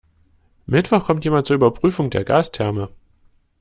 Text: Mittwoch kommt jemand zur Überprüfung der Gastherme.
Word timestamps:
Mittwoch 0.65 1.05
kommt 1.05 1.25
jemand 1.25 1.45
zur 1.45 1.57
Überprüfung 1.57 2.09
der 2.09 2.23
Gastherme. 2.23 2.89